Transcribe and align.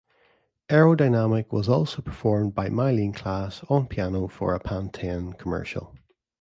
"Aerodynamic" 0.67 1.51
was 1.51 1.69
also 1.69 2.01
performed 2.01 2.55
by 2.55 2.69
Myleene 2.69 3.13
Klass 3.13 3.63
on 3.69 3.85
piano 3.85 4.27
for 4.27 4.55
a 4.55 4.59
Pantene 4.59 5.33
commercial. 5.37 5.95